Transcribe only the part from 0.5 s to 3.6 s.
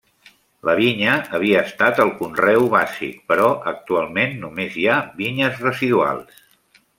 La vinya havia estat el conreu bàsic però